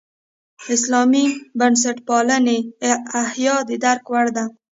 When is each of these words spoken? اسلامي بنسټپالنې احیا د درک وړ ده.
اسلامي 0.75 1.25
بنسټپالنې 1.59 2.59
احیا 3.23 3.55
د 3.69 3.71
درک 3.83 4.05
وړ 4.11 4.25
ده. 4.35 4.45